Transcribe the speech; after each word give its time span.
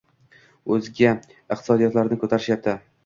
o‘zga 0.75 1.11
iqtisodiyotlarni 1.17 2.19
ko‘tarishyapti. 2.25 2.77